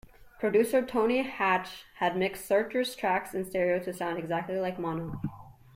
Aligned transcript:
Producer 0.39 0.83
Tony 0.83 1.21
Hatch 1.21 1.85
had 1.97 2.17
mixed 2.17 2.47
Searchers' 2.47 2.95
tracks 2.95 3.35
in 3.35 3.45
stereo 3.45 3.77
to 3.83 3.93
sound 3.93 4.17
exactly 4.17 4.57
like 4.57 4.79
mono. 4.79 5.21